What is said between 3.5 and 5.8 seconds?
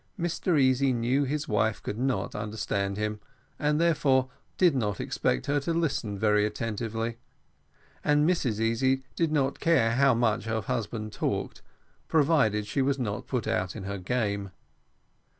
and therefore did not expect her to